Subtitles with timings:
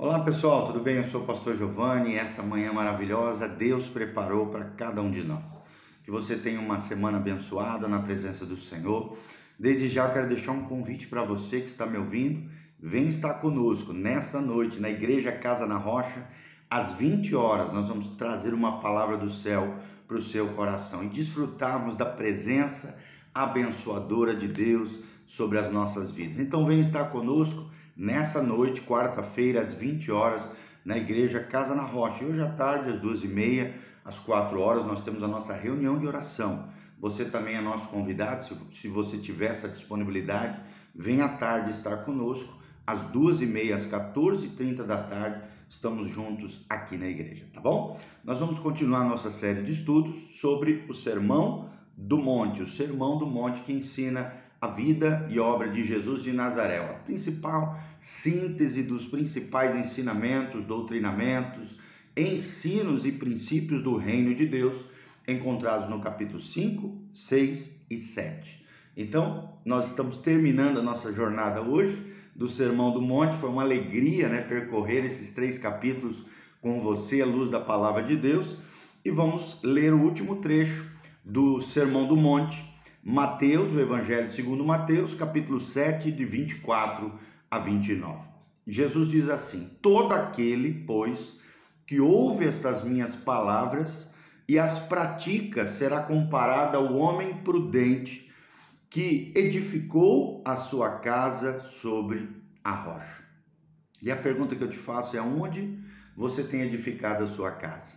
[0.00, 0.94] Olá pessoal, tudo bem?
[0.94, 5.24] Eu sou o pastor Giovanni e essa manhã maravilhosa Deus preparou para cada um de
[5.24, 5.60] nós.
[6.04, 9.18] Que você tenha uma semana abençoada na presença do Senhor.
[9.58, 12.48] Desde já quero deixar um convite para você que está me ouvindo.
[12.78, 16.24] Vem estar conosco nesta noite na Igreja Casa na Rocha,
[16.70, 17.72] às 20 horas.
[17.72, 19.74] Nós vamos trazer uma palavra do céu
[20.06, 22.96] para o seu coração e desfrutarmos da presença
[23.34, 26.38] abençoadora de Deus sobre as nossas vidas.
[26.38, 27.68] Então vem estar conosco
[27.98, 30.48] nesta noite, quarta-feira, às 20 horas,
[30.84, 32.22] na igreja Casa na Rocha.
[32.22, 35.52] E hoje à tarde, às duas e meia, às quatro horas, nós temos a nossa
[35.52, 36.68] reunião de oração.
[37.00, 40.60] Você também é nosso convidado, se, você tiver essa disponibilidade,
[40.94, 42.56] venha à tarde estar conosco.
[42.86, 48.00] Às duas e meia, às 14h30 da tarde, estamos juntos aqui na igreja, tá bom?
[48.24, 53.26] Nós vamos continuar nossa série de estudos sobre o Sermão do Monte, o Sermão do
[53.26, 59.06] Monte que ensina a vida e obra de Jesus de Nazaré, a principal síntese dos
[59.06, 61.78] principais ensinamentos, doutrinamentos,
[62.16, 64.84] ensinos e princípios do reino de Deus,
[65.26, 68.66] encontrados no capítulo 5, 6 e 7.
[68.96, 72.02] Então, nós estamos terminando a nossa jornada hoje
[72.34, 73.36] do Sermão do Monte.
[73.38, 76.24] Foi uma alegria né, percorrer esses três capítulos
[76.60, 78.58] com você à luz da palavra de Deus.
[79.04, 80.84] E vamos ler o último trecho
[81.24, 82.60] do Sermão do Monte,
[83.10, 87.10] Mateus, o Evangelho segundo Mateus, capítulo 7, de 24
[87.50, 88.18] a 29.
[88.66, 91.40] Jesus diz assim: Todo aquele, pois,
[91.86, 94.12] que ouve estas minhas palavras
[94.46, 98.30] e as pratica, será comparado ao homem prudente
[98.90, 102.28] que edificou a sua casa sobre
[102.62, 103.24] a rocha.
[104.02, 105.78] E a pergunta que eu te faço é: onde
[106.14, 107.96] você tem edificado a sua casa?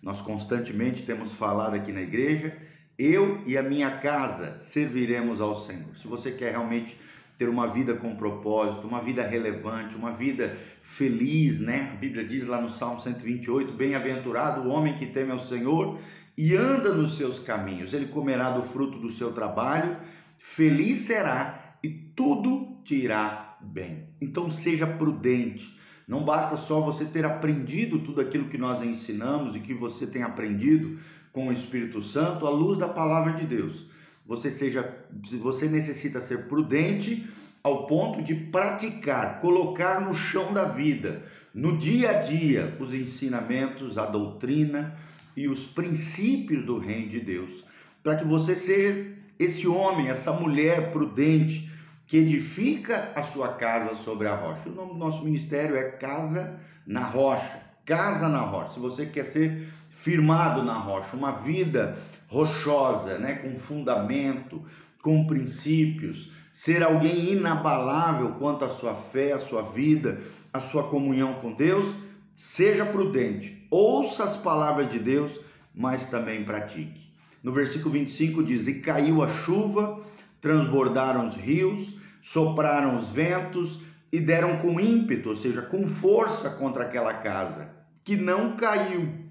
[0.00, 5.96] Nós constantemente temos falado aqui na igreja eu e a minha casa serviremos ao Senhor.
[5.96, 6.96] Se você quer realmente
[7.38, 11.90] ter uma vida com propósito, uma vida relevante, uma vida feliz, né?
[11.92, 15.98] A Bíblia diz lá no Salmo 128: Bem-aventurado o homem que teme ao Senhor
[16.36, 19.96] e anda nos seus caminhos, ele comerá do fruto do seu trabalho,
[20.38, 24.08] feliz será e tudo te irá bem.
[24.20, 25.76] Então seja prudente.
[26.06, 30.22] Não basta só você ter aprendido tudo aquilo que nós ensinamos e que você tem
[30.22, 30.98] aprendido,
[31.32, 33.86] com o Espírito Santo à luz da palavra de Deus.
[34.26, 34.94] Você seja,
[35.40, 37.26] você necessita ser prudente
[37.62, 41.22] ao ponto de praticar, colocar no chão da vida,
[41.54, 44.94] no dia a dia, os ensinamentos, a doutrina
[45.36, 47.64] e os princípios do reino de Deus,
[48.02, 51.70] para que você seja esse homem, essa mulher prudente
[52.06, 54.68] que edifica a sua casa sobre a rocha.
[54.68, 57.60] O nome do nosso ministério é Casa na Rocha.
[57.86, 58.74] Casa na Rocha.
[58.74, 59.68] Se você quer ser
[60.02, 61.96] firmado na rocha, uma vida
[62.26, 64.62] rochosa, né, com fundamento,
[65.00, 70.20] com princípios, ser alguém inabalável quanto à sua fé, à sua vida,
[70.52, 71.94] à sua comunhão com Deus,
[72.34, 75.32] seja prudente, ouça as palavras de Deus,
[75.74, 77.12] mas também pratique.
[77.42, 80.00] No versículo 25 diz: E caiu a chuva,
[80.40, 83.80] transbordaram os rios, sopraram os ventos
[84.12, 87.70] e deram com ímpeto, ou seja, com força contra aquela casa,
[88.04, 89.21] que não caiu,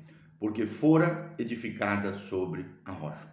[0.42, 3.32] porque fora edificada sobre a rocha.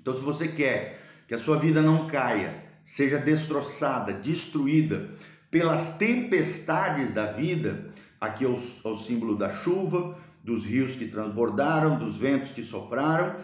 [0.00, 5.08] Então, se você quer que a sua vida não caia, seja destroçada, destruída
[5.52, 11.06] pelas tempestades da vida, aqui é o, é o símbolo da chuva, dos rios que
[11.06, 13.36] transbordaram, dos ventos que sopraram,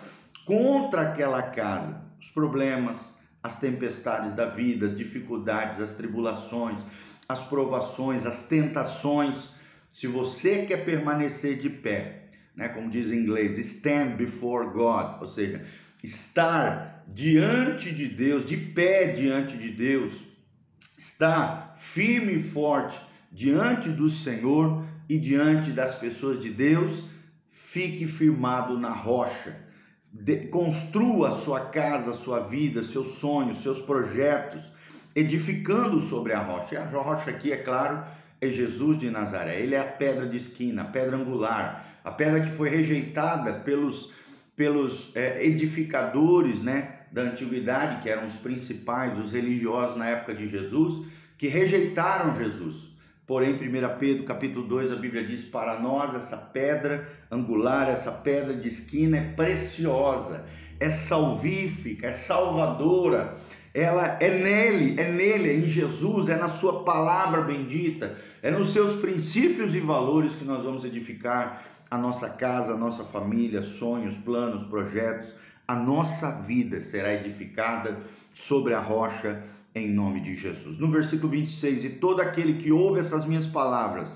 [0.45, 2.99] contra aquela casa, os problemas,
[3.41, 6.81] as tempestades da vida, as dificuldades, as tribulações,
[7.29, 9.51] as provações, as tentações.
[9.93, 12.28] Se você quer permanecer de pé,
[12.59, 15.63] né, como diz em inglês, stand before God, ou seja,
[16.03, 20.13] estar diante de Deus, de pé diante de Deus,
[20.99, 22.99] estar firme e forte
[23.31, 27.05] diante do Senhor e diante das pessoas de Deus,
[27.53, 29.57] fique firmado na rocha.
[30.13, 34.65] De, construa sua casa, sua vida, seus sonhos, seus projetos,
[35.15, 36.75] edificando sobre a rocha.
[36.75, 38.05] E a rocha aqui, é claro,
[38.41, 39.61] é Jesus de Nazaré.
[39.61, 44.11] Ele é a pedra de esquina, a pedra angular, a pedra que foi rejeitada pelos,
[44.57, 50.49] pelos é, edificadores né, da antiguidade, que eram os principais, os religiosos na época de
[50.49, 51.07] Jesus,
[51.37, 52.97] que rejeitaram Jesus.
[53.27, 58.55] Porém, 1 Pedro capítulo 2, a Bíblia diz: Para nós essa pedra angular, essa pedra
[58.55, 60.47] de esquina é preciosa,
[60.81, 63.37] é salvífica, é salvadora,
[63.75, 68.73] ela é nele, é nele, é em Jesus, é na sua palavra bendita, é nos
[68.73, 74.17] seus princípios e valores que nós vamos edificar a nossa casa, a nossa família, sonhos,
[74.19, 75.33] planos, projetos,
[75.67, 77.99] a nossa vida será edificada
[78.35, 79.43] sobre a rocha
[79.75, 80.79] em nome de Jesus.
[80.79, 84.11] No versículo 26, e todo aquele que ouve essas minhas palavras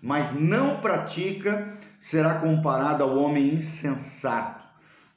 [0.00, 4.64] mas não pratica, será comparado ao homem insensato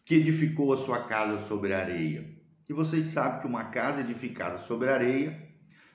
[0.03, 2.25] que edificou a sua casa sobre areia.
[2.67, 5.37] E vocês sabem que uma casa edificada sobre areia,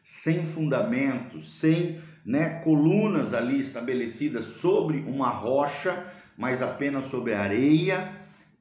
[0.02, 6.04] sem fundamentos, sem né, colunas ali estabelecidas sobre uma rocha,
[6.36, 8.10] mas apenas sobre areia,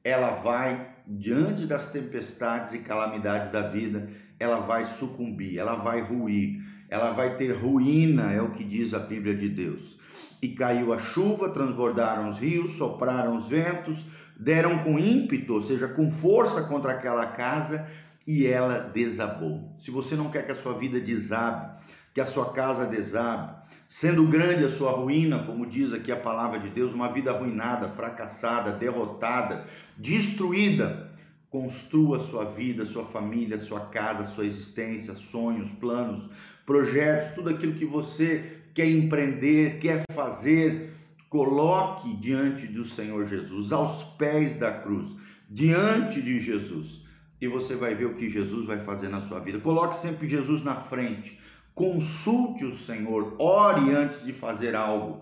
[0.04, 4.08] ela vai diante das tempestades e calamidades da vida,
[4.38, 9.00] ela vai sucumbir, ela vai ruir, ela vai ter ruína, é o que diz a
[9.00, 9.98] Bíblia de Deus.
[10.40, 13.98] E caiu a chuva, transbordaram os rios, sopraram os ventos,
[14.38, 17.88] deram com ímpeto, ou seja, com força contra aquela casa,
[18.26, 19.74] e ela desabou.
[19.78, 21.76] Se você não quer que a sua vida desabe,
[22.16, 23.54] que a sua casa desabe,
[23.86, 27.90] sendo grande a sua ruína, como diz aqui a palavra de Deus, uma vida arruinada,
[27.90, 29.66] fracassada, derrotada,
[29.98, 31.12] destruída,
[31.50, 36.24] construa sua vida, sua família, sua casa, sua existência, sonhos, planos,
[36.64, 40.94] projetos, tudo aquilo que você quer empreender, quer fazer,
[41.28, 45.06] coloque diante do Senhor Jesus, aos pés da cruz,
[45.50, 47.04] diante de Jesus,
[47.38, 49.60] e você vai ver o que Jesus vai fazer na sua vida.
[49.60, 51.44] Coloque sempre Jesus na frente.
[51.76, 55.20] Consulte o Senhor, ore antes de fazer algo.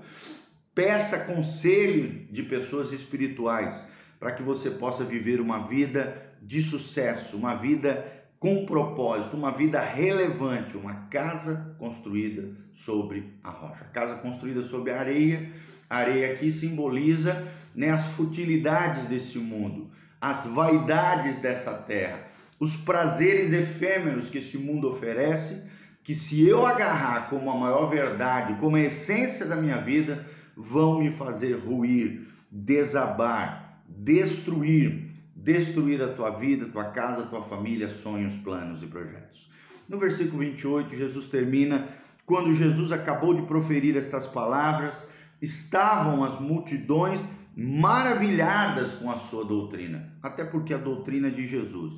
[0.72, 3.74] Peça conselho de pessoas espirituais
[4.20, 8.06] para que você possa viver uma vida de sucesso, uma vida
[8.38, 13.86] com propósito, uma vida relevante, uma casa construída sobre a rocha.
[13.86, 15.50] Casa construída sobre a areia.
[15.90, 19.90] A areia aqui simboliza né, as futilidades desse mundo,
[20.20, 22.28] as vaidades dessa terra,
[22.60, 25.73] os prazeres efêmeros que esse mundo oferece,
[26.04, 30.24] que se eu agarrar como a maior verdade, como a essência da minha vida,
[30.54, 38.34] vão me fazer ruir, desabar, destruir, destruir a tua vida, tua casa, tua família, sonhos,
[38.42, 39.50] planos e projetos.
[39.88, 41.88] No versículo 28, Jesus termina:
[42.26, 45.08] quando Jesus acabou de proferir estas palavras,
[45.40, 47.20] estavam as multidões
[47.56, 51.94] maravilhadas com a sua doutrina, até porque a doutrina de Jesus,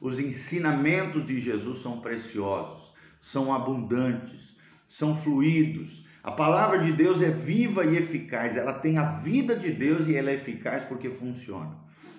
[0.00, 4.56] os ensinamentos de Jesus são preciosos, são abundantes,
[4.86, 6.04] são fluidos.
[6.22, 10.16] A palavra de Deus é viva e eficaz, ela tem a vida de Deus e
[10.16, 11.76] ela é eficaz porque funciona.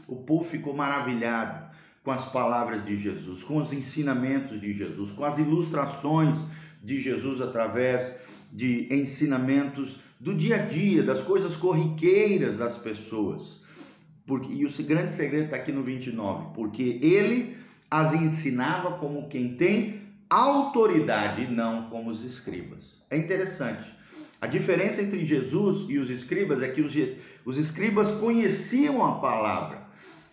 [0.08, 1.72] O povo ficou maravilhado
[2.04, 6.36] com as palavras de Jesus, com os ensinamentos de Jesus, com as ilustrações
[6.84, 8.16] de Jesus através
[8.52, 13.62] de ensinamentos do dia a dia, das coisas corriqueiras das pessoas.
[14.26, 17.58] Porque, e o grande segredo está aqui no 29, porque ele
[17.90, 20.01] as ensinava como quem tem
[20.36, 23.02] autoridade não como os escribas.
[23.10, 23.94] É interessante.
[24.40, 26.94] A diferença entre Jesus e os escribas é que os,
[27.46, 29.82] os escribas conheciam a palavra,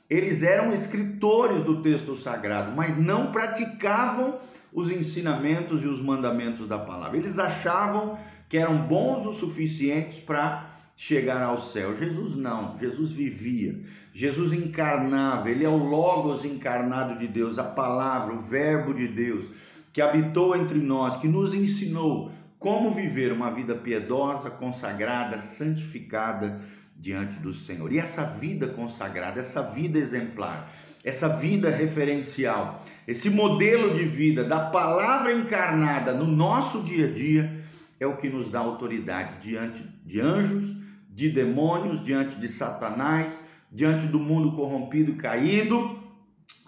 [0.09, 4.39] eles eram escritores do texto sagrado, mas não praticavam
[4.73, 7.19] os ensinamentos e os mandamentos da palavra.
[7.19, 8.19] Eles achavam
[8.49, 11.95] que eram bons o suficientes para chegar ao céu.
[11.97, 13.81] Jesus não, Jesus vivia,
[14.15, 19.45] Jesus encarnava, ele é o Logos encarnado de Deus, a palavra, o Verbo de Deus,
[19.93, 26.61] que habitou entre nós, que nos ensinou como viver uma vida piedosa, consagrada, santificada
[26.96, 27.93] diante do Senhor.
[27.93, 30.70] E essa vida consagrada, essa vida exemplar,
[31.05, 37.64] essa vida referencial, esse modelo de vida da palavra encarnada no nosso dia a dia
[38.00, 40.76] é o que nos dá autoridade diante de anjos,
[41.11, 43.40] de demônios, diante de Satanás,
[43.71, 45.99] diante do mundo corrompido e caído.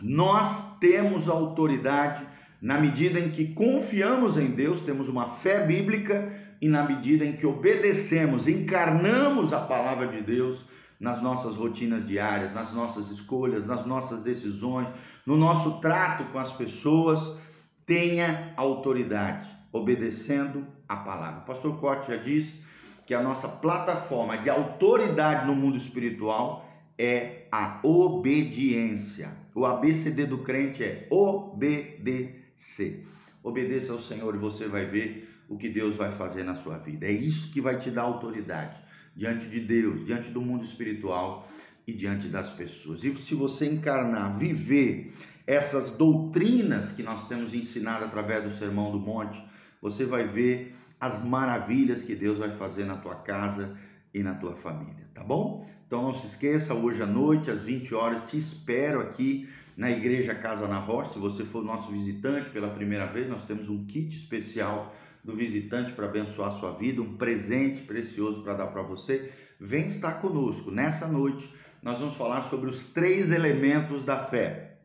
[0.00, 2.25] Nós temos autoridade
[2.61, 7.33] na medida em que confiamos em Deus, temos uma fé bíblica e na medida em
[7.33, 10.67] que obedecemos, encarnamos a palavra de Deus
[10.99, 14.88] nas nossas rotinas diárias, nas nossas escolhas, nas nossas decisões,
[15.25, 17.38] no nosso trato com as pessoas,
[17.87, 21.40] tenha autoridade, obedecendo a palavra.
[21.40, 22.62] O pastor Cote já disse
[23.07, 29.33] que a nossa plataforma de autoridade no mundo espiritual é a obediência.
[29.55, 32.40] O ABCD do crente é obedecer.
[33.43, 37.07] Obedeça ao Senhor e você vai ver o que Deus vai fazer na sua vida.
[37.07, 38.79] É isso que vai te dar autoridade
[39.17, 41.49] diante de Deus, diante do mundo espiritual
[41.87, 43.02] e diante das pessoas.
[43.02, 45.12] E se você encarnar, viver
[45.47, 49.43] essas doutrinas que nós temos ensinado através do Sermão do Monte,
[49.83, 53.76] você vai ver as maravilhas que Deus vai fazer na tua casa
[54.12, 55.67] e na tua família, tá bom?
[55.87, 59.49] Então não se esqueça, hoje à noite, às 20 horas, te espero aqui
[59.81, 61.15] na Igreja Casa na Rocha.
[61.15, 64.95] Se você for nosso visitante pela primeira vez, nós temos um kit especial
[65.25, 69.33] do visitante para abençoar a sua vida, um presente precioso para dar para você.
[69.59, 70.71] Vem estar conosco.
[70.71, 71.51] Nessa noite,
[71.83, 74.81] nós vamos falar sobre os três elementos da fé.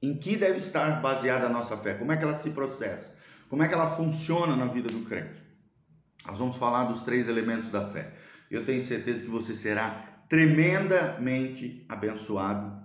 [0.00, 1.92] Em que deve estar baseada a nossa fé?
[1.92, 3.14] Como é que ela se processa?
[3.50, 5.42] Como é que ela funciona na vida do crente?
[6.26, 8.14] Nós vamos falar dos três elementos da fé.
[8.50, 12.83] Eu tenho certeza que você será tremendamente abençoado.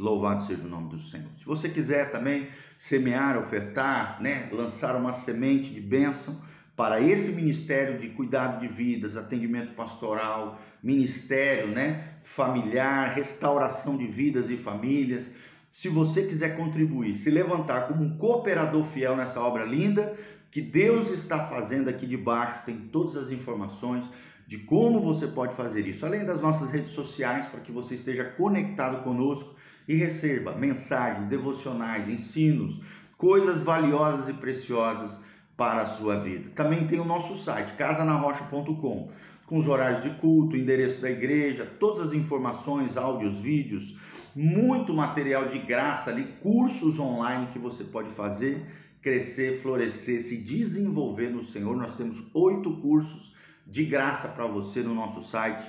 [0.00, 1.28] Louvado seja o nome do Senhor.
[1.38, 6.40] Se você quiser também semear, ofertar, né, lançar uma semente de bênção
[6.74, 14.48] para esse ministério de cuidado de vidas, atendimento pastoral, ministério, né, familiar, restauração de vidas
[14.48, 15.30] e famílias.
[15.70, 20.14] Se você quiser contribuir, se levantar como um cooperador fiel nessa obra linda
[20.50, 24.04] que Deus está fazendo aqui debaixo, tem todas as informações
[24.46, 28.24] de como você pode fazer isso, além das nossas redes sociais, para que você esteja
[28.24, 29.54] conectado conosco
[29.86, 32.80] e receba mensagens, devocionais, ensinos,
[33.16, 35.18] coisas valiosas e preciosas
[35.56, 36.50] para a sua vida.
[36.54, 39.10] Também tem o nosso site, casanarrocha.com,
[39.46, 43.94] com os horários de culto, endereço da igreja, todas as informações, áudios, vídeos,
[44.34, 48.64] muito material de graça ali, cursos online que você pode fazer,
[49.02, 51.76] crescer, florescer, se desenvolver no Senhor.
[51.76, 53.34] Nós temos oito cursos
[53.66, 55.66] de graça para você no nosso site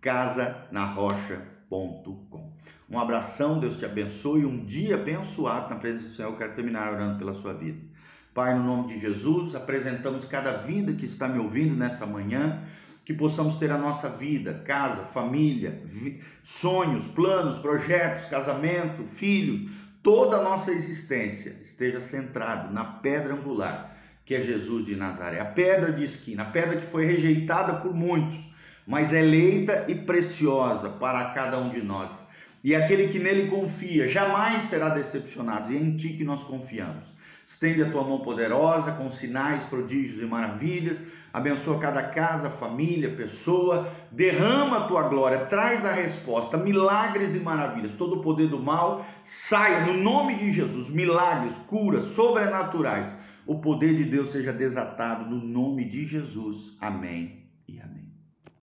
[0.00, 1.51] casanarrocha.com.
[2.90, 6.30] Um abração, Deus te abençoe, um dia abençoado na presença do Senhor.
[6.30, 7.78] Eu quero terminar orando pela sua vida.
[8.34, 12.62] Pai, no nome de Jesus, apresentamos cada vida que está me ouvindo nessa manhã,
[13.04, 15.82] que possamos ter a nossa vida, casa, família,
[16.44, 19.70] sonhos, planos, projetos, casamento, filhos,
[20.02, 23.92] toda a nossa existência esteja centrado na pedra angular
[24.24, 27.94] que é Jesus de Nazaré, a pedra de esquina, a pedra que foi rejeitada por
[27.94, 28.38] muitos,
[28.86, 32.10] mas eleita e preciosa para cada um de nós.
[32.64, 37.12] E aquele que nele confia jamais será decepcionado, e é em ti que nós confiamos.
[37.46, 40.98] Estende a tua mão poderosa com sinais, prodígios e maravilhas.
[41.32, 43.92] Abençoa cada casa, família, pessoa.
[44.10, 47.92] Derrama a tua glória, traz a resposta, milagres e maravilhas.
[47.92, 50.88] Todo o poder do mal saia no nome de Jesus.
[50.88, 53.12] Milagres, curas sobrenaturais
[53.46, 56.76] o poder de Deus seja desatado no nome de Jesus.
[56.80, 58.01] Amém e amém.